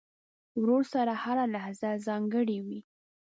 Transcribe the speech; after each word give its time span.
ورور 0.59 0.83
سره 0.93 1.13
هره 1.23 1.45
لحظه 1.55 1.89
ځانګړې 2.07 2.57
وي. 2.65 2.79